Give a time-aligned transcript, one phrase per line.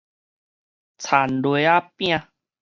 [0.97, 2.25] 田螺仔餅